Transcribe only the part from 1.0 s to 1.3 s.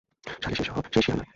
হয় না।